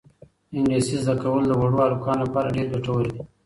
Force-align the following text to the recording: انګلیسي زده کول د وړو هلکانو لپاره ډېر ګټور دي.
انګلیسي 0.55 0.95
زده 1.03 1.15
کول 1.23 1.43
د 1.47 1.51
وړو 1.61 1.77
هلکانو 1.87 2.21
لپاره 2.27 2.53
ډېر 2.55 2.67
ګټور 2.73 3.03
دي. 3.13 3.21